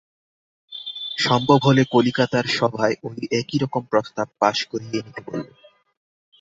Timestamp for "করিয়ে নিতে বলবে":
4.63-5.53